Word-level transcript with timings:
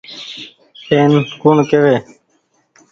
اين 0.91 1.11
ڪوڻ 1.41 1.57
ڪيوي۔ 1.69 1.95